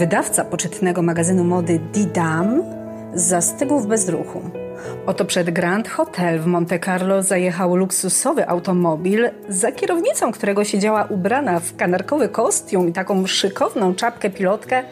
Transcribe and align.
Wydawca 0.00 0.44
poczytnego 0.44 1.02
magazynu 1.02 1.44
mody 1.44 1.80
Didam 1.92 2.62
zastygł 3.14 3.80
w 3.80 3.86
bezruchu. 3.86 4.42
Oto 5.06 5.24
przed 5.24 5.50
Grand 5.50 5.88
Hotel 5.88 6.40
w 6.40 6.46
Monte 6.46 6.78
Carlo 6.78 7.22
zajechał 7.22 7.76
luksusowy 7.76 8.48
automobil, 8.48 9.30
za 9.48 9.72
kierownicą 9.72 10.32
którego 10.32 10.64
siedziała 10.64 11.04
ubrana 11.04 11.60
w 11.60 11.76
kanarkowy 11.76 12.28
kostium 12.28 12.88
i 12.88 12.92
taką 12.92 13.26
szykowną 13.26 13.94
czapkę 13.94 14.30
pilotkę 14.30 14.82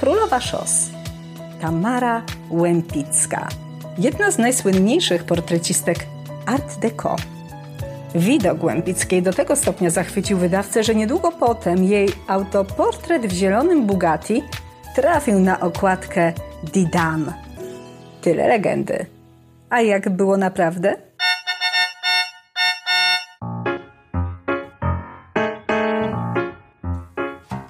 królowa 0.00 0.40
szos. 0.40 0.90
Tamara 1.60 2.22
Łępicka. 2.50 3.48
Jedna 3.98 4.30
z 4.30 4.38
najsłynniejszych 4.38 5.24
portrecistek 5.24 5.98
Art 6.46 6.78
Deco. 6.80 7.16
Widok 8.14 8.64
Łępickiej 8.64 9.22
do 9.22 9.32
tego 9.32 9.56
stopnia 9.56 9.90
zachwycił 9.90 10.38
wydawcę, 10.38 10.84
że 10.84 10.94
niedługo 10.94 11.32
potem 11.32 11.84
jej 11.84 12.08
autoportret 12.26 13.26
w 13.26 13.32
zielonym 13.32 13.86
Bugatti 13.86 14.42
trafił 14.94 15.40
na 15.40 15.60
okładkę 15.60 16.32
Didam. 16.72 17.32
Tyle 18.20 18.48
legendy. 18.48 19.06
A 19.70 19.80
jak 19.80 20.08
było 20.08 20.36
naprawdę? 20.36 20.96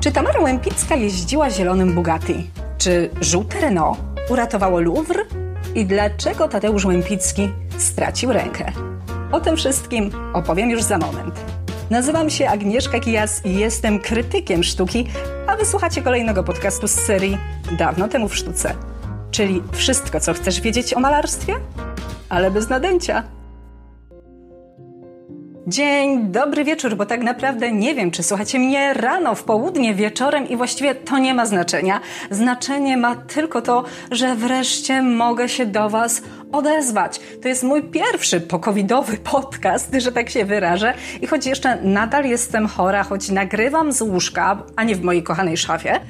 Czy 0.01 0.13
Tamara 0.13 0.41
Łępicka 0.41 0.97
jeździła 0.97 1.51
zielonym 1.51 1.95
Bugatti? 1.95 2.51
Czy 2.79 3.11
żółte 3.21 3.61
Renault 3.61 3.99
uratowało 4.31 4.81
Louvre? 4.81 5.25
I 5.75 5.87
dlaczego 5.87 6.49
Tadeusz 6.49 6.85
Łępicki 6.85 7.53
stracił 7.79 8.33
rękę? 8.33 8.90
O 9.33 9.41
tym 9.41 9.57
wszystkim 9.57 10.11
opowiem 10.33 10.71
już 10.71 10.83
za 10.83 10.99
moment. 10.99 11.41
Nazywam 11.91 12.31
się 12.31 12.49
Agnieszka 12.49 13.01
Kijas 13.01 13.47
i 13.47 13.55
jestem 13.55 13.99
krytykiem 13.99 14.65
sztuki, 14.65 15.07
a 15.47 15.57
wysłuchacie 15.57 16.03
kolejnego 16.03 16.45
podcastu 16.45 16.89
z 16.89 16.91
serii 16.91 17.39
Dawno 17.79 18.09
temu 18.09 18.29
w 18.29 18.37
sztuce. 18.37 18.75
Czyli 19.31 19.63
wszystko, 19.73 20.21
co 20.21 20.33
chcesz 20.35 20.61
wiedzieć 20.61 20.95
o 20.95 21.01
malarstwie, 21.01 21.55
ale 22.29 22.51
bez 22.51 22.69
nadęcia. 22.69 23.23
Dzień 25.67 26.33
dobry 26.33 26.65
wieczór, 26.65 26.97
bo 26.97 27.07
tak 27.07 27.23
naprawdę 27.23 27.73
nie 27.73 27.95
wiem, 27.95 28.11
czy 28.11 28.23
słuchacie 28.23 28.59
mnie 28.59 28.95
rano, 28.95 29.35
w 29.35 29.45
południe, 29.45 29.95
wieczorem 29.95 30.49
i 30.49 30.57
właściwie 30.57 30.95
to 30.95 31.19
nie 31.19 31.35
ma 31.35 31.47
znaczenia. 31.47 32.01
Znaczenie 32.31 32.97
ma 32.97 33.17
tylko 33.17 33.63
to, 33.63 33.85
że 34.11 34.35
wreszcie 34.35 35.03
mogę 35.03 35.49
się 35.49 35.67
do 35.67 35.91
Was 35.91 36.23
odezwać. 36.53 37.21
To 37.43 37.49
jest 37.49 37.63
mój 37.63 37.83
pierwszy 37.83 38.41
pokowidowy 38.41 39.17
podcast, 39.33 39.95
że 39.99 40.13
tak 40.13 40.31
się 40.31 40.45
wyrażę. 40.45 40.95
I 41.21 41.27
choć 41.27 41.47
jeszcze 41.47 41.83
nadal 41.83 42.25
jestem 42.25 42.67
chora, 42.69 43.03
choć 43.03 43.29
nagrywam 43.29 43.93
z 43.93 44.03
łóżka, 44.03 44.63
a 44.77 44.85
nie 44.85 44.97
w 44.97 45.03
mojej 45.03 45.23
kochanej 45.23 45.57
szafie, 45.57 46.01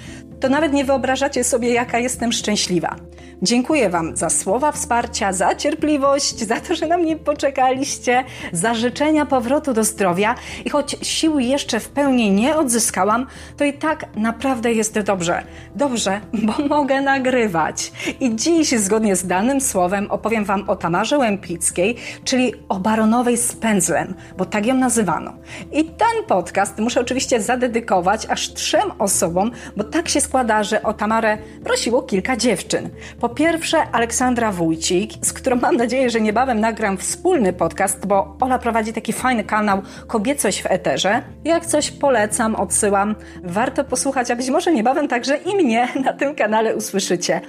to 0.40 0.48
nawet 0.48 0.72
nie 0.72 0.84
wyobrażacie 0.84 1.44
sobie, 1.44 1.72
jaka 1.72 1.98
jestem 1.98 2.32
szczęśliwa. 2.32 2.96
Dziękuję 3.42 3.90
Wam 3.90 4.16
za 4.16 4.30
słowa 4.30 4.72
wsparcia, 4.72 5.32
za 5.32 5.54
cierpliwość, 5.54 6.38
za 6.38 6.60
to, 6.60 6.74
że 6.74 6.86
na 6.86 6.96
mnie 6.96 7.16
poczekaliście, 7.16 8.24
za 8.52 8.74
życzenia 8.74 9.26
powrotu 9.26 9.72
do 9.72 9.84
zdrowia 9.84 10.34
i 10.64 10.70
choć 10.70 10.96
sił 11.02 11.38
jeszcze 11.38 11.80
w 11.80 11.88
pełni 11.88 12.30
nie 12.30 12.56
odzyskałam, 12.56 13.26
to 13.56 13.64
i 13.64 13.72
tak 13.72 14.16
naprawdę 14.16 14.72
jest 14.72 15.00
dobrze. 15.00 15.42
Dobrze, 15.74 16.20
bo 16.32 16.52
mogę 16.76 17.00
nagrywać. 17.00 17.92
I 18.20 18.36
dziś, 18.36 18.70
zgodnie 18.70 19.16
z 19.16 19.26
danym 19.26 19.60
słowem, 19.60 20.10
opowiem 20.10 20.44
Wam 20.44 20.70
o 20.70 20.76
Tamarze 20.76 21.18
Łępickiej, 21.18 21.96
czyli 22.24 22.52
o 22.68 22.80
baronowej 22.80 23.36
z 23.36 23.52
pędzlem, 23.52 24.14
bo 24.38 24.44
tak 24.44 24.66
ją 24.66 24.74
nazywano. 24.74 25.34
I 25.72 25.84
ten 25.84 26.24
podcast 26.28 26.78
muszę 26.78 27.00
oczywiście 27.00 27.42
zadedykować 27.42 28.26
aż 28.28 28.52
trzem 28.54 28.92
osobom, 28.98 29.50
bo 29.76 29.84
tak 29.84 30.08
się 30.08 30.20
składa, 30.30 30.62
że 30.62 30.82
o 30.82 30.92
Tamarę 30.92 31.38
prosiło 31.64 32.02
kilka 32.02 32.36
dziewczyn. 32.36 32.88
Po 33.20 33.28
pierwsze 33.28 33.82
Aleksandra 33.92 34.52
Wójcik, 34.52 35.12
z 35.22 35.32
którą 35.32 35.56
mam 35.56 35.76
nadzieję, 35.76 36.10
że 36.10 36.20
niebawem 36.20 36.60
nagram 36.60 36.98
wspólny 36.98 37.52
podcast, 37.52 38.06
bo 38.06 38.36
Ola 38.40 38.58
prowadzi 38.58 38.92
taki 38.92 39.12
fajny 39.12 39.44
kanał 39.44 39.82
Kobiecość 40.06 40.62
w 40.62 40.66
Eterze. 40.66 41.22
Jak 41.44 41.66
coś 41.66 41.90
polecam, 41.90 42.54
odsyłam. 42.54 43.14
Warto 43.44 43.84
posłuchać, 43.84 44.30
a 44.30 44.36
być 44.36 44.50
może 44.50 44.72
niebawem 44.72 45.08
także 45.08 45.36
i 45.36 45.56
mnie 45.56 45.88
na 46.04 46.12
tym 46.12 46.34
kanale 46.34 46.76
usłyszycie. 46.76 47.40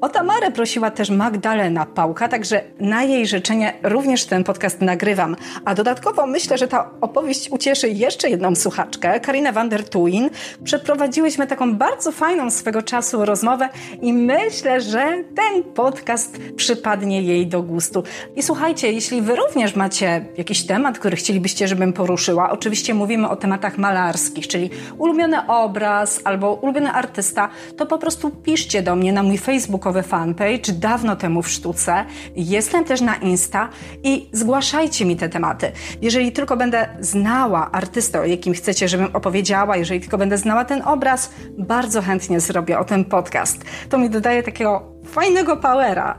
O 0.00 0.08
Tamarę 0.08 0.50
prosiła 0.50 0.90
też 0.90 1.10
Magdalena 1.10 1.86
Pałka, 1.86 2.28
także 2.28 2.62
na 2.80 3.02
jej 3.02 3.26
życzenie 3.26 3.72
również 3.82 4.24
ten 4.26 4.44
podcast 4.44 4.80
nagrywam. 4.80 5.36
A 5.64 5.74
dodatkowo 5.74 6.26
myślę, 6.26 6.58
że 6.58 6.68
ta 6.68 6.90
opowieść 7.00 7.50
ucieszy 7.50 7.88
jeszcze 7.88 8.30
jedną 8.30 8.54
słuchaczkę, 8.54 9.20
Karinę 9.20 9.52
van 9.52 9.68
der 9.68 9.88
Tuin. 9.88 10.30
Przeprowadziłyśmy 10.64 11.46
taką 11.46 11.74
bardzo 11.74 12.12
fajną 12.12 12.50
swego 12.50 12.82
czasu 12.82 13.24
rozmowę 13.24 13.68
i 14.02 14.12
myślę, 14.12 14.80
że 14.80 15.24
ten 15.36 15.64
podcast 15.74 16.38
przypadnie 16.56 17.22
jej 17.22 17.46
do 17.46 17.62
gustu. 17.62 18.02
I 18.36 18.42
słuchajcie, 18.42 18.92
jeśli 18.92 19.22
wy 19.22 19.36
również 19.36 19.76
macie 19.76 20.24
jakiś 20.36 20.66
temat, 20.66 20.98
który 20.98 21.16
chcielibyście, 21.16 21.68
żebym 21.68 21.92
poruszyła, 21.92 22.50
oczywiście 22.50 22.94
mówimy 22.94 23.28
o 23.28 23.36
tematach 23.36 23.78
malarskich, 23.78 24.48
czyli 24.48 24.70
ulubiony 24.98 25.46
obraz 25.46 26.20
albo 26.24 26.54
ulubiony 26.54 26.92
artysta, 26.92 27.48
to 27.76 27.86
po 27.86 27.98
prostu 27.98 28.30
piszcie 28.30 28.82
do 28.82 28.96
mnie 28.96 29.12
na 29.12 29.22
mój 29.22 29.38
Facebook 29.38 29.89
facebookowy 29.92 30.02
fanpage 30.02 30.72
dawno 30.72 31.16
temu 31.16 31.42
w 31.42 31.48
sztuce. 31.48 32.04
Jestem 32.36 32.84
też 32.84 33.00
na 33.00 33.16
Insta 33.16 33.68
i 34.02 34.28
zgłaszajcie 34.32 35.04
mi 35.04 35.16
te 35.16 35.28
tematy. 35.28 35.72
Jeżeli 36.02 36.32
tylko 36.32 36.56
będę 36.56 36.88
znała 37.00 37.70
artystę, 37.70 38.20
o 38.20 38.24
jakim 38.24 38.54
chcecie, 38.54 38.88
żebym 38.88 39.16
opowiedziała, 39.16 39.76
jeżeli 39.76 40.00
tylko 40.00 40.18
będę 40.18 40.38
znała 40.38 40.64
ten 40.64 40.82
obraz, 40.84 41.30
bardzo 41.58 42.02
chętnie 42.02 42.40
zrobię 42.40 42.78
o 42.78 42.84
tym 42.84 43.04
podcast. 43.04 43.64
To 43.88 43.98
mi 43.98 44.10
dodaje 44.10 44.42
takiego 44.42 44.82
fajnego 45.04 45.56
powera. 45.56 46.18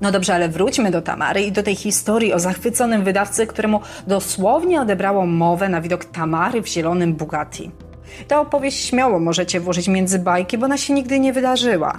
No 0.00 0.12
dobrze, 0.12 0.34
ale 0.34 0.48
wróćmy 0.48 0.90
do 0.90 1.02
Tamary 1.02 1.42
i 1.42 1.52
do 1.52 1.62
tej 1.62 1.74
historii 1.74 2.32
o 2.32 2.38
zachwyconym 2.38 3.04
wydawcy, 3.04 3.46
któremu 3.46 3.80
dosłownie 4.06 4.80
odebrało 4.80 5.26
mowę 5.26 5.68
na 5.68 5.80
widok 5.80 6.04
Tamary 6.04 6.62
w 6.62 6.68
zielonym 6.68 7.14
Bugatti. 7.14 7.70
Tę 8.28 8.38
opowieść 8.38 8.86
śmiało 8.86 9.18
możecie 9.18 9.60
włożyć 9.60 9.88
między 9.88 10.18
bajki, 10.18 10.58
bo 10.58 10.64
ona 10.64 10.76
się 10.76 10.94
nigdy 10.94 11.20
nie 11.20 11.32
wydarzyła. 11.32 11.98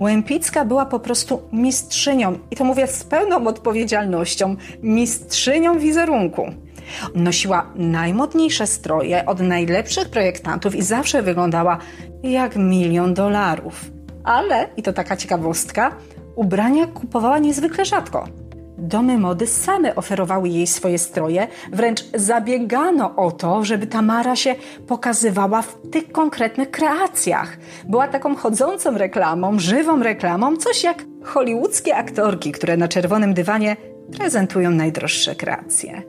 Łępicka 0.00 0.64
była 0.64 0.86
po 0.86 1.00
prostu 1.00 1.42
mistrzynią, 1.52 2.38
i 2.50 2.56
to 2.56 2.64
mówię 2.64 2.86
z 2.86 3.04
pełną 3.04 3.46
odpowiedzialnością, 3.46 4.56
mistrzynią 4.82 5.78
wizerunku. 5.78 6.46
Nosiła 7.14 7.66
najmodniejsze 7.76 8.66
stroje 8.66 9.26
od 9.26 9.40
najlepszych 9.40 10.08
projektantów 10.08 10.74
i 10.74 10.82
zawsze 10.82 11.22
wyglądała 11.22 11.78
jak 12.22 12.56
milion 12.56 13.14
dolarów. 13.14 13.90
Ale, 14.24 14.68
i 14.76 14.82
to 14.82 14.92
taka 14.92 15.16
ciekawostka, 15.16 15.92
ubrania 16.36 16.86
kupowała 16.86 17.38
niezwykle 17.38 17.84
rzadko. 17.84 18.28
Domy 18.78 19.18
mody 19.18 19.46
same 19.46 19.94
oferowały 19.94 20.48
jej 20.48 20.66
swoje 20.66 20.98
stroje, 20.98 21.48
wręcz 21.72 22.04
zabiegano 22.14 23.16
o 23.16 23.30
to, 23.30 23.64
żeby 23.64 23.86
Tamara 23.86 24.36
się 24.36 24.54
pokazywała 24.86 25.62
w 25.62 25.90
tych 25.90 26.12
konkretnych 26.12 26.70
kreacjach. 26.70 27.56
Była 27.84 28.08
taką 28.08 28.34
chodzącą 28.36 28.98
reklamą, 28.98 29.58
żywą 29.58 30.02
reklamą, 30.02 30.56
coś 30.56 30.84
jak 30.84 31.04
hollywoodzkie 31.22 31.96
aktorki, 31.96 32.52
które 32.52 32.76
na 32.76 32.88
czerwonym 32.88 33.34
dywanie 33.34 33.76
prezentują 34.18 34.70
najdroższe 34.70 35.34
kreacje. 35.34 36.02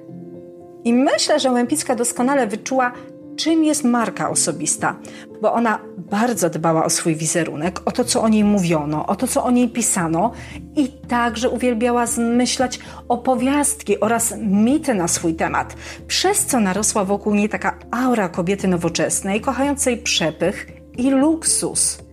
I 0.84 0.94
myślę, 0.94 1.40
że 1.40 1.52
Łępicka 1.52 1.96
doskonale 1.96 2.48
wyczuła, 2.48 2.92
czym 3.36 3.64
jest 3.64 3.84
marka 3.84 4.30
osobista, 4.30 4.96
bo 5.42 5.54
ona 5.54 5.80
bardzo 5.98 6.50
dbała 6.50 6.86
o 6.86 6.90
swój 6.90 7.16
wizerunek, 7.16 7.82
o 7.86 7.92
to, 7.92 8.04
co 8.04 8.22
o 8.22 8.30
niej 8.30 8.44
mówiono, 8.44 9.06
o 9.06 9.16
to, 9.16 9.28
co 9.28 9.44
o 9.44 9.52
niej 9.52 9.70
pisano 9.70 10.32
i 10.76 10.88
także 10.88 11.50
uwielbiała 11.50 12.06
zmyślać 12.06 12.80
opowiastki 13.08 14.00
oraz 14.00 14.34
mity 14.38 14.94
na 14.94 15.08
swój 15.08 15.36
temat, 15.36 15.76
przez 16.08 16.46
co 16.46 16.60
narosła 16.60 17.06
wokół 17.06 17.36
niej 17.36 17.50
taka 17.50 17.80
aura 17.92 18.30
kobiety 18.30 18.68
nowoczesnej, 18.68 19.42
kochającej 19.42 19.98
przepych 19.98 20.68
i 20.98 21.12
luksus. 21.12 22.04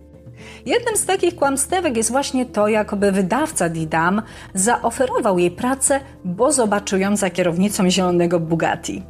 Jednym 0.65 0.97
z 0.97 1.05
takich 1.05 1.35
kłamstewek 1.35 1.97
jest 1.97 2.11
właśnie 2.11 2.45
to, 2.45 2.67
jakoby 2.67 3.11
wydawca 3.11 3.69
Didam 3.69 4.21
zaoferował 4.53 5.39
jej 5.39 5.51
pracę, 5.51 5.99
bo 6.25 6.51
zobaczył 6.51 6.99
ją 6.99 7.15
za 7.15 7.29
kierownicą 7.29 7.89
zielonego 7.89 8.39
Bugatti. 8.39 9.03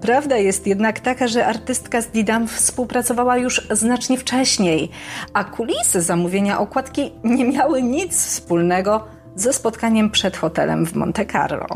Prawda 0.00 0.36
jest 0.36 0.66
jednak 0.66 1.00
taka, 1.00 1.28
że 1.28 1.46
artystka 1.46 2.02
z 2.02 2.06
Didam 2.06 2.48
współpracowała 2.48 3.36
już 3.38 3.68
znacznie 3.70 4.18
wcześniej, 4.18 4.88
a 5.32 5.44
kulisy 5.44 6.02
zamówienia 6.02 6.60
okładki 6.60 7.12
nie 7.24 7.44
miały 7.44 7.82
nic 7.82 8.26
wspólnego 8.26 9.04
ze 9.34 9.52
spotkaniem 9.52 10.10
przed 10.10 10.36
hotelem 10.36 10.86
w 10.86 10.94
Monte 10.94 11.26
Carlo. 11.26 11.66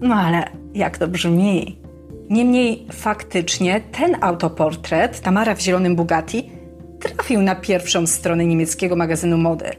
No 0.00 0.14
ale 0.14 0.44
jak 0.74 0.98
to 0.98 1.08
brzmi? 1.08 1.78
Niemniej 2.30 2.86
faktycznie 2.92 3.80
ten 3.80 4.16
autoportret, 4.20 5.20
Tamara 5.20 5.54
w 5.54 5.60
zielonym 5.60 5.96
Bugatti, 5.96 6.50
trafił 7.00 7.42
na 7.42 7.54
pierwszą 7.54 8.06
stronę 8.06 8.44
niemieckiego 8.44 8.96
magazynu 8.96 9.38
mody. 9.38 9.70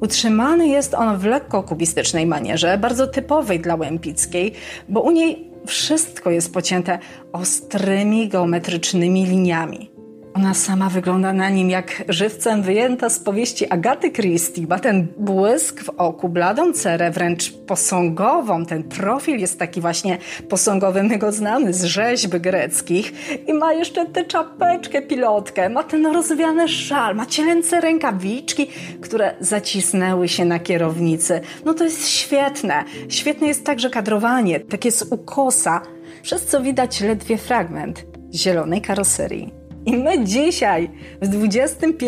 Utrzymany 0.00 0.68
jest 0.68 0.94
on 0.94 1.18
w 1.18 1.24
lekko 1.24 1.62
kubistycznej 1.62 2.26
manierze, 2.26 2.78
bardzo 2.78 3.06
typowej 3.06 3.60
dla 3.60 3.74
Łępickiej, 3.74 4.52
bo 4.88 5.00
u 5.00 5.10
niej 5.10 5.53
wszystko 5.66 6.30
jest 6.30 6.52
pocięte 6.52 6.98
ostrymi, 7.32 8.28
geometrycznymi 8.28 9.26
liniami. 9.26 9.93
Ona 10.34 10.54
sama 10.54 10.90
wygląda 10.90 11.32
na 11.32 11.50
nim 11.50 11.70
jak 11.70 12.04
żywcem 12.08 12.62
wyjęta 12.62 13.08
z 13.08 13.18
powieści 13.18 13.68
Agaty 13.68 14.10
Christie. 14.10 14.66
Ma 14.66 14.78
ten 14.78 15.06
błysk 15.18 15.80
w 15.80 15.88
oku, 15.88 16.28
bladą 16.28 16.72
cerę, 16.72 17.10
wręcz 17.10 17.52
posągową. 17.52 18.66
Ten 18.66 18.82
profil 18.82 19.38
jest 19.38 19.58
taki 19.58 19.80
właśnie 19.80 20.18
posągowy. 20.48 21.02
My 21.02 21.18
go 21.18 21.32
znamy 21.32 21.72
z 21.72 21.84
rzeźb 21.84 22.36
greckich. 22.36 23.12
I 23.48 23.54
ma 23.54 23.72
jeszcze 23.72 24.06
tę 24.06 24.24
czapeczkę 24.24 25.02
pilotkę. 25.02 25.68
Ma 25.68 25.82
ten 25.82 26.06
rozwiany 26.06 26.68
szal, 26.68 27.16
ma 27.16 27.26
cielęce 27.26 27.80
rękawiczki, 27.80 28.66
które 29.00 29.34
zacisnęły 29.40 30.28
się 30.28 30.44
na 30.44 30.58
kierownicy. 30.58 31.40
No 31.64 31.74
to 31.74 31.84
jest 31.84 32.08
świetne. 32.08 32.84
Świetne 33.08 33.46
jest 33.46 33.66
także 33.66 33.90
kadrowanie. 33.90 34.60
Takie 34.60 34.92
z 34.92 35.02
ukosa, 35.02 35.80
przez 36.22 36.46
co 36.46 36.62
widać 36.62 37.00
ledwie 37.00 37.38
fragment 37.38 38.06
zielonej 38.32 38.80
karoserii. 38.80 39.63
I 39.86 39.96
my 39.96 40.24
dzisiaj, 40.24 40.90
w 41.22 41.44
XXI 41.44 42.04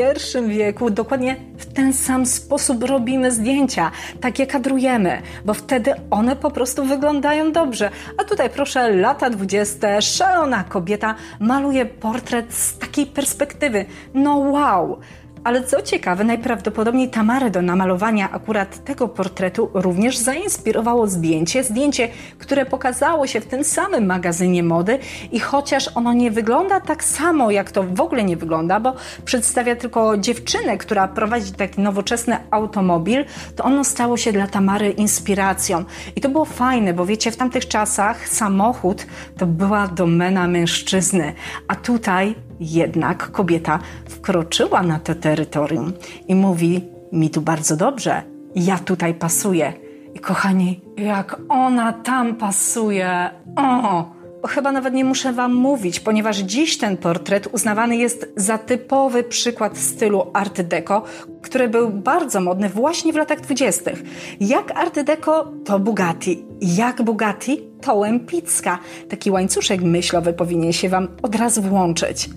wieku, 0.48 0.90
dokładnie 0.90 1.36
w 1.58 1.66
ten 1.66 1.92
sam 1.92 2.26
sposób 2.26 2.84
robimy 2.84 3.32
zdjęcia, 3.32 3.90
takie 4.20 4.46
kadrujemy, 4.46 5.22
bo 5.44 5.54
wtedy 5.54 5.92
one 6.10 6.36
po 6.36 6.50
prostu 6.50 6.84
wyglądają 6.84 7.52
dobrze. 7.52 7.90
A 8.18 8.24
tutaj 8.24 8.50
proszę, 8.50 8.90
lata 8.90 9.30
20, 9.30 10.00
szalona 10.00 10.64
kobieta 10.64 11.14
maluje 11.40 11.86
portret 11.86 12.54
z 12.54 12.78
takiej 12.78 13.06
perspektywy. 13.06 13.84
No 14.14 14.36
wow! 14.36 14.98
Ale 15.46 15.64
co 15.64 15.82
ciekawe, 15.82 16.24
najprawdopodobniej 16.24 17.10
Tamarę 17.10 17.50
do 17.50 17.62
namalowania 17.62 18.30
akurat 18.30 18.84
tego 18.84 19.08
portretu 19.08 19.70
również 19.74 20.18
zainspirowało 20.18 21.06
zdjęcie. 21.06 21.64
Zdjęcie, 21.64 22.08
które 22.38 22.66
pokazało 22.66 23.26
się 23.26 23.40
w 23.40 23.46
tym 23.46 23.64
samym 23.64 24.06
magazynie 24.06 24.62
mody 24.62 24.98
i 25.32 25.40
chociaż 25.40 25.90
ono 25.94 26.12
nie 26.12 26.30
wygląda 26.30 26.80
tak 26.80 27.04
samo, 27.04 27.50
jak 27.50 27.70
to 27.70 27.82
w 27.82 28.00
ogóle 28.00 28.24
nie 28.24 28.36
wygląda, 28.36 28.80
bo 28.80 28.94
przedstawia 29.24 29.76
tylko 29.76 30.18
dziewczynę, 30.18 30.78
która 30.78 31.08
prowadzi 31.08 31.52
taki 31.52 31.80
nowoczesny 31.80 32.36
automobil, 32.50 33.24
to 33.56 33.64
ono 33.64 33.84
stało 33.84 34.16
się 34.16 34.32
dla 34.32 34.46
Tamary 34.46 34.90
inspiracją. 34.90 35.84
I 36.16 36.20
to 36.20 36.28
było 36.28 36.44
fajne, 36.44 36.94
bo 36.94 37.06
wiecie, 37.06 37.30
w 37.30 37.36
tamtych 37.36 37.68
czasach 37.68 38.28
samochód 38.28 39.06
to 39.38 39.46
była 39.46 39.88
domena 39.88 40.48
mężczyzny, 40.48 41.32
a 41.68 41.74
tutaj 41.74 42.34
jednak 42.60 43.30
kobieta 43.30 43.78
wkroczyła 44.08 44.82
na 44.82 44.98
to 44.98 45.14
terytorium 45.14 45.92
i 46.28 46.34
mówi: 46.34 46.84
Mi 47.12 47.30
tu 47.30 47.40
bardzo 47.40 47.76
dobrze, 47.76 48.22
ja 48.54 48.78
tutaj 48.78 49.14
pasuję. 49.14 49.72
I 50.14 50.18
kochani, 50.18 50.80
jak 50.96 51.36
ona 51.48 51.92
tam 51.92 52.34
pasuje. 52.34 53.30
O! 53.56 54.16
chyba 54.48 54.72
nawet 54.72 54.94
nie 54.94 55.04
muszę 55.04 55.32
Wam 55.32 55.54
mówić, 55.54 56.00
ponieważ 56.00 56.38
dziś 56.38 56.78
ten 56.78 56.96
portret 56.96 57.46
uznawany 57.52 57.96
jest 57.96 58.32
za 58.36 58.58
typowy 58.58 59.24
przykład 59.24 59.78
stylu 59.78 60.26
Art 60.32 60.60
Deco, 60.60 61.02
który 61.42 61.68
był 61.68 61.90
bardzo 61.90 62.40
modny 62.40 62.68
właśnie 62.68 63.12
w 63.12 63.16
latach 63.16 63.40
dwudziestych. 63.40 64.02
Jak 64.40 64.78
Art 64.78 65.00
Deco, 65.00 65.52
to 65.64 65.78
Bugatti. 65.78 66.44
Jak 66.60 67.02
Bugatti, 67.02 67.60
to 67.80 67.94
Łempicka. 67.94 68.78
Taki 69.08 69.30
łańcuszek 69.30 69.82
myślowy 69.82 70.32
powinien 70.32 70.72
się 70.72 70.88
Wam 70.88 71.08
od 71.22 71.34
razu 71.34 71.62
włączyć. 71.62 72.30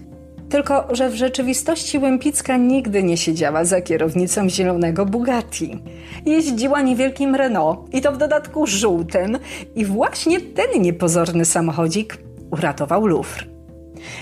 Tylko, 0.50 0.88
że 0.92 1.10
w 1.10 1.16
rzeczywistości 1.16 2.00
Łempicka 2.00 2.58
nigdy 2.58 3.04
nie 3.04 3.18
siedziała 3.18 3.66
za 3.66 3.82
kierownicą 3.82 4.50
zielonego 4.50 5.06
Bugatti. 5.06 5.80
Jeździła 6.26 6.82
niewielkim 6.82 7.36
Renault 7.36 7.94
i 7.94 8.02
to 8.02 8.12
w 8.12 8.18
dodatku 8.18 8.68
żółtym 8.68 9.38
i 9.76 9.86
właśnie 9.86 10.42
ten 10.42 10.82
niepozorny 10.82 11.46
samochodzik 11.46 12.18
uratował 12.52 13.08
Louvre. 13.08 13.59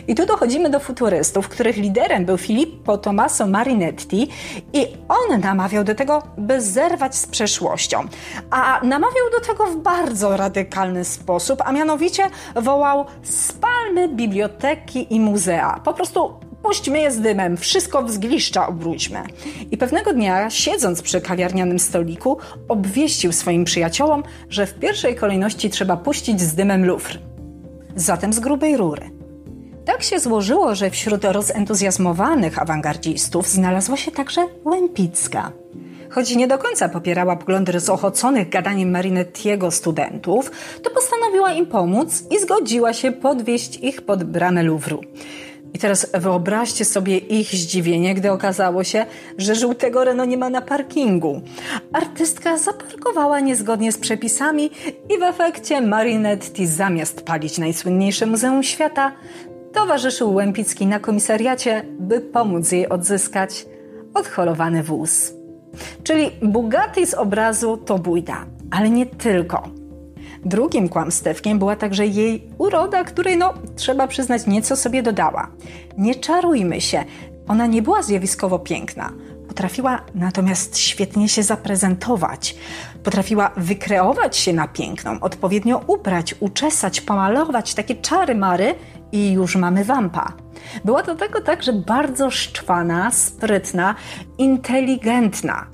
I 0.08 0.16
tu 0.16 0.26
dochodzimy 0.26 0.70
do 0.70 0.80
futurystów, 0.80 1.50
których 1.50 1.78
liderem 1.78 2.26
był 2.26 2.38
Filippo 2.38 2.98
Tommaso 2.98 3.48
Marinetti 3.48 4.28
i 4.74 4.88
on 5.08 5.40
namawiał 5.40 5.84
do 5.84 5.96
tego, 5.96 6.24
by 6.38 6.62
zerwać 6.62 7.16
z 7.16 7.28
przeszłością. 7.28 8.00
A 8.50 8.80
namawiał 8.84 9.26
do 9.32 9.48
tego 9.48 9.66
w 9.66 9.78
bardzo 9.78 10.38
radykalny 10.38 11.06
sposób, 11.06 11.62
a 11.66 11.72
mianowicie 11.72 12.30
wołał 12.56 13.06
spalmy 13.24 14.08
biblioteki 14.08 15.16
i 15.16 15.20
muzea. 15.20 15.82
Po 15.84 15.94
prostu 15.94 16.48
Puśćmy 16.64 17.00
je 17.00 17.12
z 17.12 17.20
dymem, 17.20 17.58
wszystko 17.58 18.04
w 18.04 18.12
zgliszcza 18.12 18.68
obróćmy. 18.68 19.24
I 19.72 19.78
pewnego 19.78 20.14
dnia, 20.14 20.50
siedząc 20.50 21.02
przy 21.02 21.22
kawiarnianym 21.22 21.80
stoliku, 21.80 22.38
obwieścił 22.68 23.32
swoim 23.32 23.66
przyjaciołom, 23.66 24.24
że 24.50 24.66
w 24.66 24.74
pierwszej 24.74 25.16
kolejności 25.16 25.70
trzeba 25.70 25.98
puścić 25.98 26.42
z 26.42 26.56
dymem 26.56 26.86
Louvre. 26.86 27.20
Zatem 27.96 28.34
z 28.34 28.40
grubej 28.40 28.78
rury. 28.78 29.17
Tak 29.88 30.04
się 30.04 30.20
złożyło, 30.20 30.76
że 30.76 30.90
wśród 30.90 31.26
rozentuzjazmowanych 31.26 32.62
awangardzistów 32.62 33.48
znalazła 33.48 33.98
się 33.98 34.12
także 34.12 34.42
Łempicka. 34.66 35.52
Choć 36.10 36.36
nie 36.36 36.48
do 36.48 36.58
końca 36.58 36.90
popierała 36.90 37.36
poglądy 37.36 37.72
rozochoconych 37.72 38.50
gadaniem 38.50 38.92
Marinettiego 38.92 39.72
studentów, 39.72 40.52
to 40.84 40.90
postanowiła 40.90 41.54
im 41.54 41.66
pomóc 41.66 42.24
i 42.32 42.40
zgodziła 42.40 42.94
się 42.94 43.12
podwieźć 43.12 43.76
ich 43.76 44.02
pod 44.02 44.24
bramę 44.24 44.64
Louvru. 44.64 45.02
I 45.74 45.80
teraz 45.80 46.12
wyobraźcie 46.14 46.86
sobie 46.86 47.18
ich 47.18 47.48
zdziwienie, 47.48 48.16
gdy 48.16 48.32
okazało 48.32 48.84
się, 48.84 49.06
że 49.38 49.56
żółtego 49.56 50.04
Renault 50.04 50.30
nie 50.30 50.38
ma 50.38 50.50
na 50.50 50.62
parkingu. 50.62 51.42
Artystka 51.94 52.58
zaparkowała 52.58 53.40
niezgodnie 53.40 53.92
z 53.92 53.98
przepisami 53.98 54.72
i 55.16 55.20
w 55.20 55.24
efekcie 55.24 55.82
Marinetti 55.82 56.68
zamiast 56.68 57.22
palić 57.22 57.58
najsłynniejsze 57.58 58.26
muzeum 58.26 58.64
świata, 58.64 59.12
towarzyszył 59.74 60.34
Łempicki 60.34 60.88
na 60.88 61.00
komisariacie, 61.00 61.86
by 62.00 62.22
pomóc 62.22 62.72
jej 62.72 62.90
odzyskać 62.90 63.66
odholowany 64.14 64.84
wóz. 64.84 65.34
Czyli 66.04 66.32
Bugatti 66.42 67.08
z 67.08 67.14
obrazu 67.14 67.78
to 67.78 68.00
bójda, 68.00 68.46
ale 68.72 68.90
nie 68.90 69.06
tylko. 69.06 69.64
Drugim 70.46 70.90
kłamstewkiem 70.90 71.60
była 71.60 71.76
także 71.76 72.06
jej 72.06 72.50
uroda, 72.58 73.04
której, 73.04 73.38
no, 73.38 73.54
trzeba 73.76 74.08
przyznać, 74.08 74.48
nieco 74.48 74.76
sobie 74.76 75.04
dodała. 75.04 75.48
Nie 75.98 76.16
czarujmy 76.16 76.82
się, 76.82 77.04
ona 77.48 77.68
nie 77.68 77.82
była 77.82 78.04
zjawiskowo 78.04 78.60
piękna. 78.60 79.14
Potrafiła 79.48 80.02
natomiast 80.16 80.78
świetnie 80.78 81.30
się 81.30 81.44
zaprezentować. 81.44 82.56
Potrafiła 83.04 83.52
wykreować 83.58 84.38
się 84.38 84.54
na 84.54 84.68
piękną, 84.68 85.20
odpowiednio 85.20 85.82
ubrać, 85.88 86.36
uczesać, 86.40 87.02
pomalować 87.02 87.74
takie 87.74 87.96
czary 87.96 88.36
mary 88.36 88.76
i 89.12 89.32
już 89.32 89.56
mamy 89.56 89.86
wampa. 89.86 90.34
Była 90.86 91.04
do 91.04 91.16
tego 91.16 91.42
także 91.42 91.74
bardzo 91.74 92.32
szczwana, 92.32 93.12
sprytna, 93.12 93.96
inteligentna. 94.38 95.68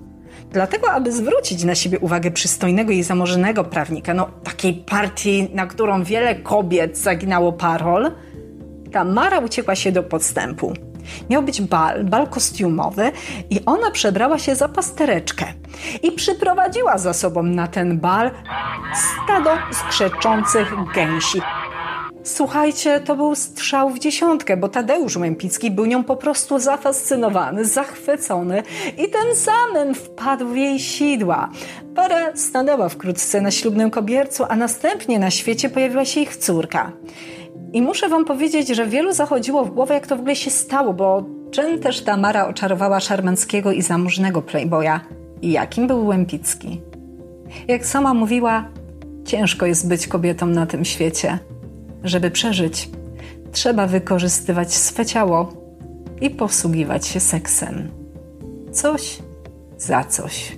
Dlatego, 0.52 0.92
aby 0.92 1.12
zwrócić 1.12 1.64
na 1.64 1.76
siebie 1.76 2.00
uwagę 2.00 2.32
przystojnego 2.32 2.92
i 2.92 3.04
zamożonego 3.04 3.64
prawnika, 3.64 4.14
no 4.14 4.30
takiej 4.44 4.74
partii, 4.74 5.50
na 5.54 5.68
którą 5.68 6.04
wiele 6.04 6.36
kobiet 6.36 6.98
zaginało 6.98 7.54
parol, 7.54 8.12
ta 8.92 9.04
Mara 9.04 9.40
uciekła 9.40 9.76
się 9.76 9.92
do 9.92 10.04
podstępu. 10.04 10.74
Miał 11.30 11.44
być 11.44 11.62
bal, 11.62 12.04
bal 12.04 12.28
kostiumowy 12.28 13.12
i 13.50 13.66
ona 13.66 13.92
przebrała 13.92 14.40
się 14.40 14.56
za 14.56 14.70
pastereczkę 14.70 15.46
i 16.04 16.12
przyprowadziła 16.12 16.98
za 16.98 17.14
sobą 17.14 17.44
na 17.44 17.68
ten 17.68 18.00
bal 18.00 18.32
stado 18.94 19.50
skrzeczących 19.72 20.74
gęsi. 20.96 21.42
Słuchajcie, 22.24 23.00
to 23.00 23.16
był 23.16 23.36
strzał 23.36 23.90
w 23.90 24.00
dziesiątkę, 24.00 24.58
bo 24.58 24.70
Tadeusz 24.70 25.18
Łępicki 25.18 25.72
był 25.72 25.86
nią 25.86 26.04
po 26.04 26.16
prostu 26.16 26.60
zafascynowany, 26.60 27.66
zachwycony 27.66 28.64
i 28.98 29.10
tym 29.10 29.36
samym 29.36 29.96
wpadł 29.96 30.48
w 30.48 30.56
jej 30.56 30.80
sidła. 30.80 31.50
Para 31.96 32.36
stanęła 32.36 32.90
wkrótce 32.90 33.42
na 33.42 33.52
ślubnym 33.52 33.92
kobiercu, 33.92 34.44
a 34.50 34.56
następnie 34.56 35.20
na 35.20 35.32
świecie 35.32 35.70
pojawiła 35.70 36.06
się 36.06 36.22
ich 36.22 36.38
córka. 36.38 36.92
I 37.74 37.82
muszę 37.82 38.10
wam 38.10 38.26
powiedzieć, 38.26 38.68
że 38.68 38.88
wielu 38.88 39.14
zachodziło 39.14 39.66
w 39.66 39.72
głowę, 39.72 39.94
jak 39.94 40.08
to 40.08 40.16
w 40.16 40.20
ogóle 40.20 40.36
się 40.36 40.52
stało, 40.52 40.94
bo 40.94 41.24
czym 41.52 41.80
też 41.80 42.02
Tamara 42.02 42.48
oczarowała 42.48 43.00
szarmanckiego 43.00 43.72
i 43.72 43.82
zamożnego 43.82 44.42
playboya? 44.42 45.00
I 45.42 45.52
jakim 45.52 45.88
był 45.88 46.08
Łępicki? 46.08 46.82
Jak 47.68 47.86
sama 47.86 48.14
mówiła, 48.14 48.66
ciężko 49.26 49.66
jest 49.66 49.88
być 49.88 50.08
kobietą 50.08 50.46
na 50.46 50.66
tym 50.66 50.86
świecie. 50.86 51.40
Żeby 52.04 52.32
przeżyć, 52.32 52.90
trzeba 53.52 53.88
wykorzystywać 53.88 54.74
swe 54.74 55.06
ciało 55.06 55.54
i 56.22 56.30
posługiwać 56.30 57.08
się 57.08 57.20
seksem. 57.20 57.92
Coś 58.72 59.20
za 59.78 60.04
coś. 60.04 60.58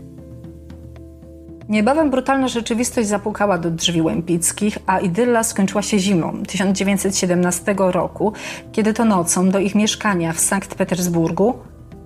Niebawem 1.69 2.09
brutalna 2.09 2.47
rzeczywistość 2.47 3.07
zapukała 3.07 3.57
do 3.57 3.71
drzwi 3.71 4.01
Łępickich, 4.01 4.77
a 4.85 4.99
idylla 4.99 5.43
skończyła 5.43 5.81
się 5.81 5.99
zimą 5.99 6.43
1917 6.47 7.75
roku, 7.77 8.33
kiedy 8.71 8.93
to 8.93 9.05
nocą 9.05 9.49
do 9.49 9.59
ich 9.59 9.75
mieszkania 9.75 10.33
w 10.33 10.39
Sankt 10.39 10.75
Petersburgu 10.75 11.53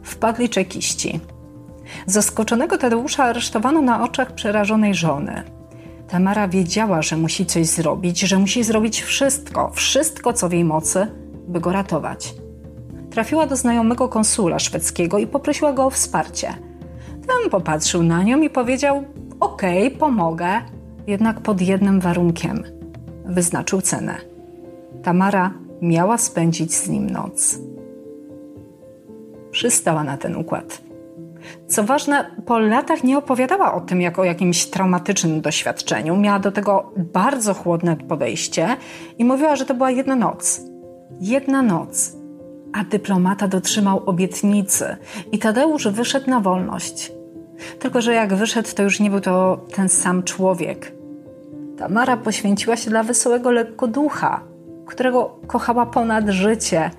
wpadli 0.03 0.49
czekiści. 0.49 1.19
Zaskoczonego 2.05 2.77
Tadeusza 2.77 3.23
aresztowano 3.23 3.81
na 3.81 4.03
oczach 4.03 4.31
przerażonej 4.31 4.95
żony. 4.95 5.43
Tamara 6.09 6.47
wiedziała, 6.47 7.01
że 7.01 7.17
musi 7.17 7.45
coś 7.45 7.65
zrobić, 7.65 8.19
że 8.19 8.37
musi 8.37 8.63
zrobić 8.63 9.01
wszystko, 9.01 9.71
wszystko 9.73 10.33
co 10.33 10.49
w 10.49 10.53
jej 10.53 10.63
mocy, 10.63 11.07
by 11.47 11.59
go 11.59 11.71
ratować. 11.71 12.35
trafiła 13.09 13.47
do 13.47 13.55
znajomego 13.55 14.09
konsula 14.09 14.59
szwedzkiego 14.59 15.19
i 15.19 15.27
poprosiła 15.27 15.73
go 15.73 15.85
o 15.85 15.89
wsparcie. 15.89 16.53
Ten 17.27 17.49
popatrzył 17.49 18.03
na 18.03 18.23
nią 18.23 18.41
i 18.41 18.49
powiedział: 18.49 19.03
Okej, 19.39 19.87
okay, 19.87 19.99
pomogę, 19.99 20.61
jednak 21.07 21.41
pod 21.41 21.61
jednym 21.61 21.99
warunkiem. 21.99 22.63
Wyznaczył 23.25 23.81
cenę. 23.81 24.15
Tamara 25.03 25.53
miała 25.81 26.17
spędzić 26.17 26.73
z 26.73 26.89
nim 26.89 27.09
noc. 27.09 27.59
Przystała 29.51 30.03
na 30.03 30.17
ten 30.17 30.35
układ. 30.35 30.88
Co 31.67 31.83
ważne, 31.83 32.25
po 32.45 32.59
latach 32.59 33.03
nie 33.03 33.17
opowiadała 33.17 33.73
o 33.73 33.81
tym 33.81 34.01
jako 34.01 34.21
o 34.21 34.25
jakimś 34.25 34.65
traumatycznym 34.65 35.41
doświadczeniu. 35.41 36.15
Miała 36.15 36.39
do 36.39 36.51
tego 36.51 36.91
bardzo 37.13 37.53
chłodne 37.53 37.95
podejście 37.95 38.67
i 39.17 39.25
mówiła, 39.25 39.55
że 39.55 39.65
to 39.65 39.73
była 39.73 39.91
jedna 39.91 40.15
noc. 40.15 40.61
Jedna 41.21 41.61
noc. 41.61 42.15
A 42.73 42.83
dyplomata 42.83 43.47
dotrzymał 43.47 44.01
obietnicy 44.05 44.97
i 45.31 45.39
Tadeusz 45.39 45.87
wyszedł 45.87 46.29
na 46.29 46.39
wolność. 46.39 47.11
Tylko, 47.79 48.01
że 48.01 48.13
jak 48.13 48.33
wyszedł, 48.33 48.69
to 48.75 48.83
już 48.83 48.99
nie 48.99 49.09
był 49.09 49.21
to 49.21 49.65
ten 49.75 49.89
sam 49.89 50.23
człowiek. 50.23 50.93
Tamara 51.77 52.17
poświęciła 52.17 52.77
się 52.77 52.89
dla 52.89 53.03
wesołego 53.03 53.51
lekkoducha, 53.51 54.43
którego 54.85 55.39
kochała 55.47 55.85
ponad 55.85 56.29
życie, 56.29 56.91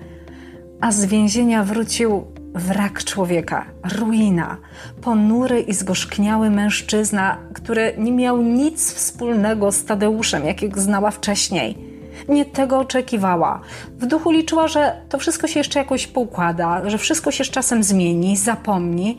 a 0.81 0.91
z 0.91 1.05
więzienia 1.05 1.63
wrócił 1.63 2.25
wrak 2.53 3.03
człowieka, 3.03 3.65
ruina, 3.99 4.57
ponury 5.01 5.59
i 5.59 5.73
zgorzkniały 5.73 6.49
mężczyzna, 6.49 7.37
który 7.53 7.93
nie 7.97 8.11
miał 8.11 8.41
nic 8.41 8.93
wspólnego 8.93 9.71
z 9.71 9.85
Tadeuszem, 9.85 10.45
jakiego 10.45 10.81
znała 10.81 11.11
wcześniej 11.11 11.90
nie 12.29 12.45
tego 12.45 12.79
oczekiwała. 12.79 13.61
W 13.99 14.05
duchu 14.05 14.31
liczyła, 14.31 14.67
że 14.67 15.01
to 15.09 15.19
wszystko 15.19 15.47
się 15.47 15.59
jeszcze 15.59 15.79
jakoś 15.79 16.07
poukłada, 16.07 16.89
że 16.89 16.97
wszystko 16.97 17.31
się 17.31 17.43
z 17.43 17.49
czasem 17.49 17.83
zmieni, 17.83 18.37
zapomni, 18.37 19.17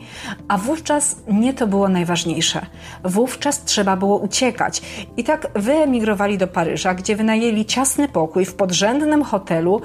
a 0.48 0.58
wówczas 0.58 1.16
nie 1.28 1.54
to 1.54 1.66
było 1.66 1.88
najważniejsze. 1.88 2.66
Wówczas 3.04 3.64
trzeba 3.64 3.96
było 3.96 4.18
uciekać. 4.18 4.82
I 5.16 5.24
tak 5.24 5.48
wyemigrowali 5.54 6.38
do 6.38 6.46
Paryża, 6.46 6.94
gdzie 6.94 7.16
wynajęli 7.16 7.66
ciasny 7.66 8.08
pokój 8.08 8.44
w 8.44 8.54
podrzędnym 8.54 9.22
hotelu 9.22 9.80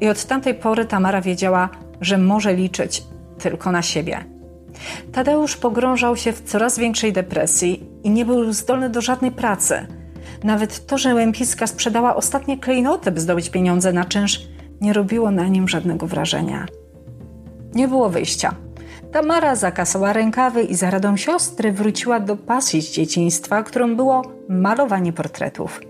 i 0.00 0.08
od 0.08 0.24
tamtej 0.24 0.54
pory 0.54 0.84
Tamara 0.84 1.20
wiedziała, 1.20 1.68
że 2.00 2.18
może 2.18 2.54
liczyć 2.54 3.02
tylko 3.38 3.72
na 3.72 3.82
siebie. 3.82 4.24
Tadeusz 5.12 5.56
pogrążał 5.56 6.16
się 6.16 6.32
w 6.32 6.42
coraz 6.42 6.78
większej 6.78 7.12
depresji 7.12 7.86
i 8.04 8.10
nie 8.10 8.24
był 8.24 8.52
zdolny 8.52 8.90
do 8.90 9.00
żadnej 9.00 9.30
pracy. 9.30 9.99
Nawet 10.44 10.86
to, 10.86 10.98
że 10.98 11.14
Łępiska 11.14 11.66
sprzedała 11.66 12.16
ostatnie 12.16 12.58
klejnoty, 12.58 13.10
by 13.10 13.20
zdobyć 13.20 13.50
pieniądze 13.50 13.92
na 13.92 14.04
czynsz, 14.04 14.48
nie 14.80 14.92
robiło 14.92 15.30
na 15.30 15.48
nim 15.48 15.68
żadnego 15.68 16.06
wrażenia. 16.06 16.66
Nie 17.74 17.88
było 17.88 18.10
wyjścia. 18.10 18.54
Tamara 19.12 19.56
zakasała 19.56 20.12
rękawy 20.12 20.62
i 20.62 20.74
za 20.74 20.90
radą 20.90 21.16
siostry 21.16 21.72
wróciła 21.72 22.20
do 22.20 22.36
pasji 22.36 22.82
z 22.82 22.90
dzieciństwa, 22.90 23.62
którą 23.62 23.96
było 23.96 24.22
malowanie 24.48 25.12
portretów. 25.12 25.80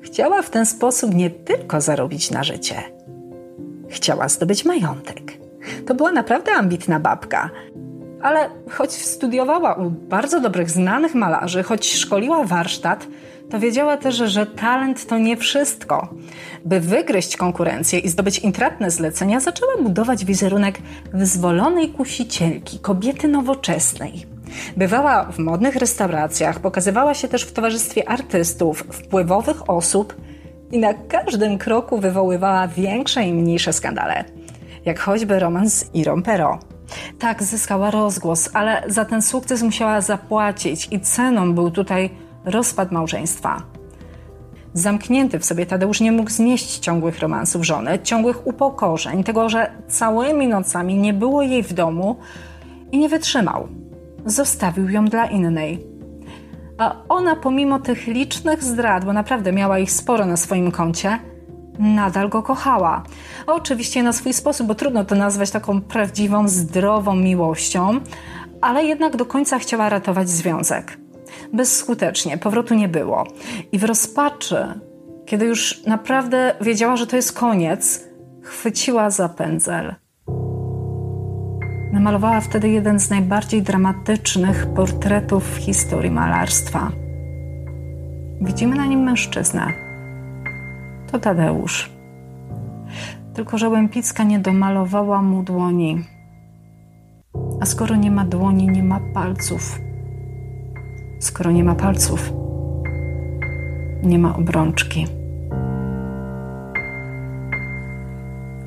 Chciała 0.00 0.42
w 0.42 0.50
ten 0.50 0.66
sposób 0.66 1.14
nie 1.14 1.30
tylko 1.30 1.80
zarobić 1.80 2.30
na 2.30 2.44
życie. 2.44 2.74
Chciała 3.88 4.28
zdobyć 4.28 4.64
majątek. 4.64 5.32
To 5.86 5.94
była 5.94 6.12
naprawdę 6.12 6.52
ambitna 6.52 7.00
babka. 7.00 7.50
Ale 8.22 8.50
choć 8.70 8.92
studiowała 8.92 9.74
u 9.74 9.90
bardzo 9.90 10.40
dobrych 10.40 10.70
znanych 10.70 11.14
malarzy, 11.14 11.62
choć 11.62 11.92
szkoliła 11.92 12.44
warsztat, 12.44 13.06
to 13.50 13.60
wiedziała 13.60 13.96
też, 13.96 14.16
że 14.16 14.46
talent 14.46 15.06
to 15.06 15.18
nie 15.18 15.36
wszystko. 15.36 16.08
By 16.64 16.80
wygryźć 16.80 17.36
konkurencję 17.36 17.98
i 17.98 18.08
zdobyć 18.08 18.38
intratne 18.38 18.90
zlecenia, 18.90 19.40
zaczęła 19.40 19.72
budować 19.82 20.24
wizerunek 20.24 20.78
wyzwolonej 21.12 21.88
kusicielki, 21.88 22.78
kobiety 22.78 23.28
nowoczesnej. 23.28 24.26
Bywała 24.76 25.24
w 25.24 25.38
modnych 25.38 25.76
restauracjach, 25.76 26.60
pokazywała 26.60 27.14
się 27.14 27.28
też 27.28 27.42
w 27.42 27.52
towarzystwie 27.52 28.08
artystów, 28.08 28.84
wpływowych 28.92 29.70
osób 29.70 30.16
i 30.70 30.78
na 30.78 30.94
każdym 30.94 31.58
kroku 31.58 31.98
wywoływała 31.98 32.68
większe 32.68 33.24
i 33.24 33.32
mniejsze 33.34 33.72
skandale, 33.72 34.24
jak 34.84 34.98
choćby 34.98 35.38
romans 35.38 35.74
z 35.74 35.94
Irą 35.94 36.22
Perot. 36.22 36.71
Tak, 37.18 37.42
zyskała 37.42 37.90
rozgłos, 37.90 38.50
ale 38.52 38.82
za 38.86 39.04
ten 39.04 39.22
sukces 39.22 39.62
musiała 39.62 40.00
zapłacić 40.00 40.88
i 40.90 41.00
ceną 41.00 41.54
był 41.54 41.70
tutaj 41.70 42.10
rozpad 42.44 42.92
małżeństwa. 42.92 43.62
Zamknięty 44.74 45.38
w 45.38 45.44
sobie 45.44 45.66
Tadeusz 45.66 46.00
nie 46.00 46.12
mógł 46.12 46.30
znieść 46.30 46.78
ciągłych 46.78 47.18
romansów 47.18 47.64
żony, 47.64 47.98
ciągłych 47.98 48.46
upokorzeń, 48.46 49.24
tego, 49.24 49.48
że 49.48 49.70
całymi 49.88 50.48
nocami 50.48 50.94
nie 50.94 51.14
było 51.14 51.42
jej 51.42 51.62
w 51.62 51.72
domu 51.72 52.16
i 52.92 52.98
nie 52.98 53.08
wytrzymał. 53.08 53.68
Zostawił 54.26 54.88
ją 54.88 55.04
dla 55.04 55.26
innej. 55.26 55.86
A 56.78 56.96
ona, 57.08 57.36
pomimo 57.36 57.78
tych 57.78 58.06
licznych 58.06 58.64
zdrad, 58.64 59.04
bo 59.04 59.12
naprawdę 59.12 59.52
miała 59.52 59.78
ich 59.78 59.92
sporo 59.92 60.26
na 60.26 60.36
swoim 60.36 60.70
koncie, 60.70 61.18
nadal 61.78 62.28
go 62.28 62.42
kochała. 62.42 63.02
Oczywiście 63.46 64.02
na 64.02 64.12
swój 64.12 64.32
sposób, 64.32 64.66
bo 64.66 64.74
trudno 64.74 65.04
to 65.04 65.14
nazwać 65.14 65.50
taką 65.50 65.80
prawdziwą, 65.80 66.48
zdrową 66.48 67.16
miłością, 67.16 68.00
ale 68.60 68.84
jednak 68.84 69.16
do 69.16 69.26
końca 69.26 69.58
chciała 69.58 69.88
ratować 69.88 70.28
związek 70.28 71.02
bezskutecznie, 71.52 72.38
powrotu 72.38 72.74
nie 72.74 72.88
było. 72.88 73.26
I 73.72 73.78
w 73.78 73.84
rozpaczy, 73.84 74.66
kiedy 75.26 75.46
już 75.46 75.86
naprawdę 75.86 76.54
wiedziała, 76.60 76.96
że 76.96 77.06
to 77.06 77.16
jest 77.16 77.32
koniec, 77.32 78.04
chwyciła 78.42 79.10
za 79.10 79.28
pędzel. 79.28 79.94
Namalowała 81.92 82.40
wtedy 82.40 82.68
jeden 82.68 83.00
z 83.00 83.10
najbardziej 83.10 83.62
dramatycznych 83.62 84.66
portretów 84.66 85.54
w 85.54 85.56
historii 85.56 86.10
malarstwa. 86.10 86.92
Widzimy 88.40 88.76
na 88.76 88.86
nim 88.86 89.00
mężczyznę. 89.00 89.91
To 91.12 91.18
Tadeusz. 91.18 91.90
Tylko, 93.34 93.58
że 93.58 93.68
Łępicka 93.68 94.24
nie 94.24 94.38
domalowała 94.38 95.22
mu 95.22 95.42
dłoni. 95.42 96.04
A 97.60 97.66
skoro 97.66 97.96
nie 97.96 98.10
ma 98.10 98.24
dłoni, 98.24 98.68
nie 98.68 98.84
ma 98.84 99.00
palców 99.14 99.80
skoro 101.22 101.52
nie 101.52 101.64
ma 101.64 101.74
palców, 101.74 102.32
nie 104.02 104.18
ma 104.18 104.36
obrączki. 104.36 105.06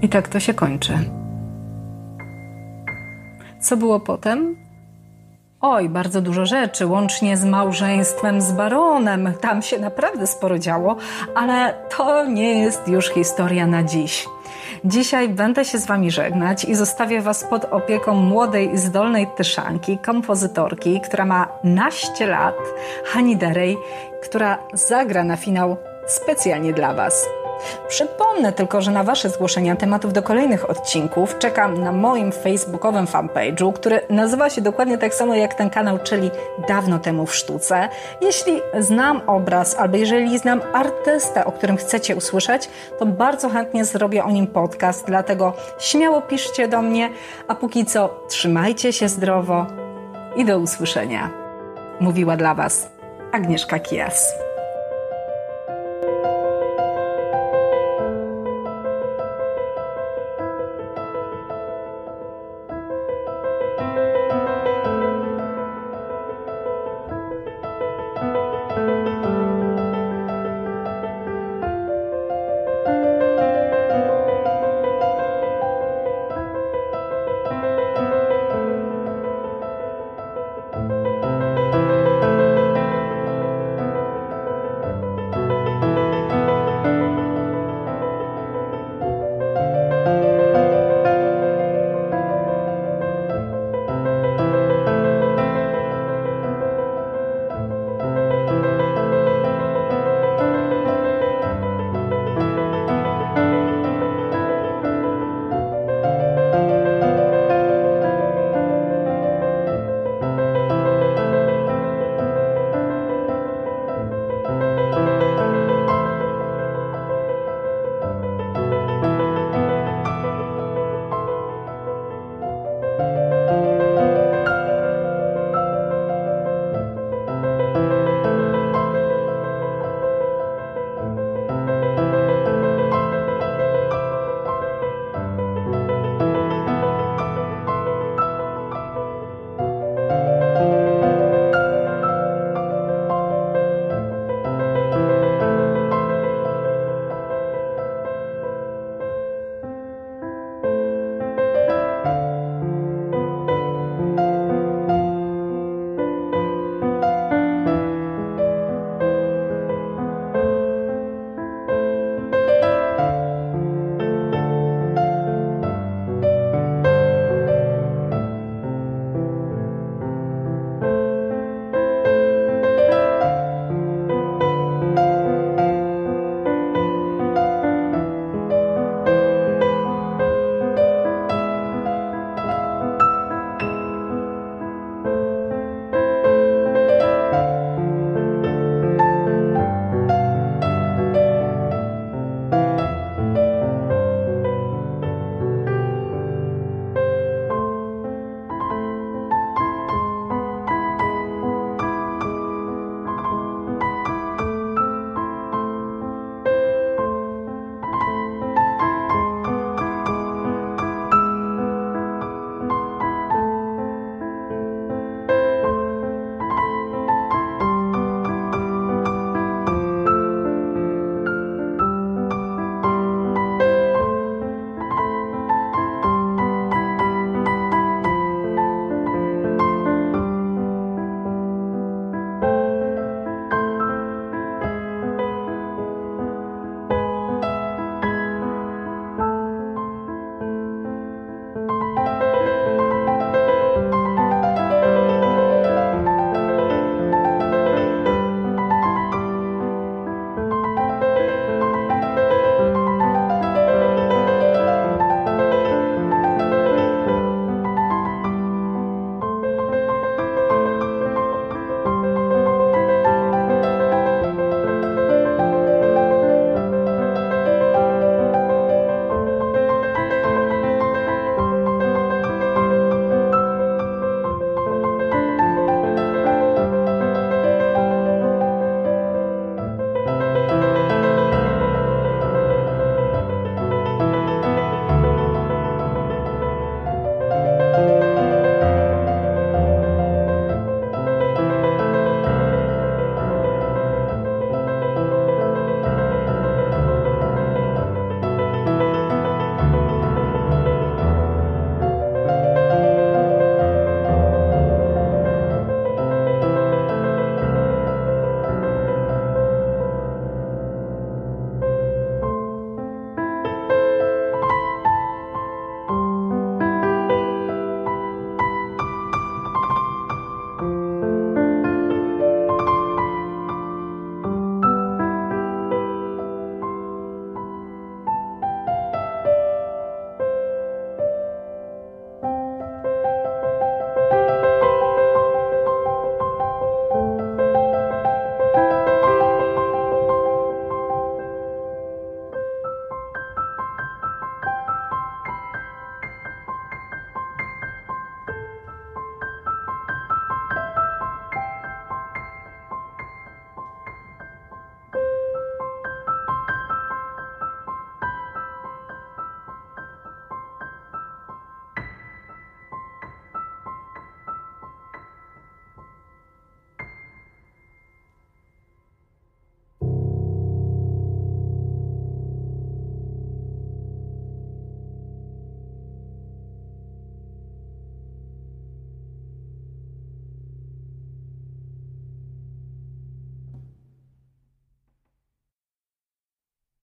I 0.01 0.09
tak 0.09 0.27
to 0.27 0.39
się 0.39 0.53
kończy. 0.53 0.93
Co 3.59 3.77
było 3.77 3.99
potem? 3.99 4.55
Oj, 5.61 5.89
bardzo 5.89 6.21
dużo 6.21 6.45
rzeczy, 6.45 6.87
łącznie 6.87 7.37
z 7.37 7.45
małżeństwem 7.45 8.41
z 8.41 8.51
baronem. 8.51 9.33
Tam 9.41 9.61
się 9.61 9.79
naprawdę 9.79 10.27
sporo 10.27 10.59
działo, 10.59 10.95
ale 11.35 11.73
to 11.97 12.25
nie 12.25 12.59
jest 12.59 12.87
już 12.87 13.09
historia 13.09 13.67
na 13.67 13.83
dziś. 13.83 14.25
Dzisiaj 14.85 15.29
będę 15.29 15.65
się 15.65 15.77
z 15.77 15.85
Wami 15.85 16.11
żegnać 16.11 16.65
i 16.65 16.75
zostawię 16.75 17.21
Was 17.21 17.43
pod 17.43 17.65
opieką 17.65 18.15
młodej 18.15 18.73
i 18.73 18.77
zdolnej 18.77 19.27
tyszanki, 19.37 19.97
kompozytorki, 19.97 21.01
która 21.01 21.25
ma 21.25 21.47
naście 21.63 22.27
lat, 22.27 22.55
Hani 23.05 23.37
Derej, 23.37 23.77
która 24.23 24.57
zagra 24.73 25.23
na 25.23 25.37
finał 25.37 25.77
specjalnie 26.07 26.73
dla 26.73 26.93
Was. 26.93 27.25
Przypomnę 27.87 28.53
tylko, 28.53 28.81
że 28.81 28.91
na 28.91 29.03
Wasze 29.03 29.29
zgłoszenia 29.29 29.75
tematów 29.75 30.13
do 30.13 30.23
kolejnych 30.23 30.69
odcinków 30.69 31.37
czekam 31.37 31.83
na 31.83 31.91
moim 31.91 32.31
facebookowym 32.31 33.05
fanpage'u, 33.05 33.73
który 33.73 34.01
nazywa 34.09 34.49
się 34.49 34.61
dokładnie 34.61 34.97
tak 34.97 35.13
samo 35.13 35.35
jak 35.35 35.53
ten 35.53 35.69
kanał, 35.69 35.99
czyli 36.03 36.31
Dawno 36.67 36.99
temu 36.99 37.25
w 37.25 37.35
sztuce. 37.35 37.89
Jeśli 38.21 38.61
znam 38.79 39.21
obraz 39.27 39.75
albo 39.79 39.97
jeżeli 39.97 40.39
znam 40.39 40.61
artystę, 40.73 41.45
o 41.45 41.51
którym 41.51 41.77
chcecie 41.77 42.15
usłyszeć, 42.15 42.69
to 42.99 43.05
bardzo 43.05 43.49
chętnie 43.49 43.85
zrobię 43.85 44.23
o 44.23 44.31
nim 44.31 44.47
podcast, 44.47 45.05
dlatego 45.07 45.53
śmiało 45.79 46.21
piszcie 46.21 46.67
do 46.67 46.81
mnie, 46.81 47.09
a 47.47 47.55
póki 47.55 47.85
co 47.85 48.23
trzymajcie 48.27 48.93
się 48.93 49.09
zdrowo 49.09 49.65
i 50.35 50.45
do 50.45 50.59
usłyszenia. 50.59 51.29
Mówiła 51.99 52.37
dla 52.37 52.55
Was 52.55 52.89
Agnieszka 53.31 53.79
Kijas. 53.79 54.44